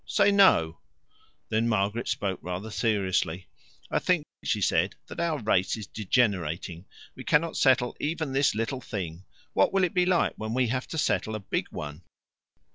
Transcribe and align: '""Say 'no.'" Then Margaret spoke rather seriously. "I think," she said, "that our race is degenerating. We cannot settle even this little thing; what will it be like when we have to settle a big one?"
'""Say 0.17 0.31
'no.'" 0.31 0.79
Then 1.49 1.69
Margaret 1.69 2.07
spoke 2.07 2.39
rather 2.41 2.71
seriously. 2.71 3.49
"I 3.91 3.99
think," 3.99 4.25
she 4.43 4.59
said, 4.59 4.95
"that 5.05 5.19
our 5.19 5.37
race 5.37 5.77
is 5.77 5.85
degenerating. 5.85 6.85
We 7.15 7.23
cannot 7.23 7.55
settle 7.55 7.95
even 7.99 8.31
this 8.31 8.55
little 8.55 8.81
thing; 8.81 9.25
what 9.53 9.71
will 9.71 9.83
it 9.83 9.93
be 9.93 10.07
like 10.07 10.33
when 10.37 10.55
we 10.55 10.69
have 10.69 10.87
to 10.87 10.97
settle 10.97 11.35
a 11.35 11.39
big 11.39 11.67
one?" 11.69 12.01